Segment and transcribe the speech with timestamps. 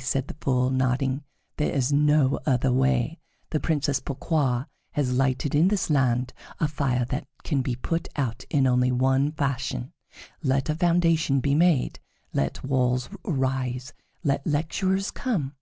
[0.00, 1.22] said the Fool, nodding;
[1.58, 3.20] "there is no other way.
[3.50, 8.44] The Princess Pourquoi has lighted in this land a fire that can be put out
[8.50, 9.92] in only one fashion.
[10.42, 12.00] Let a foundation be made;
[12.32, 13.92] let walls arise;
[14.24, 15.54] let lecturers come.